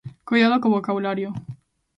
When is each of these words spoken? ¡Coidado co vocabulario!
¡Coidado 0.27 0.55
co 0.61 0.67
vocabulario! 0.77 1.29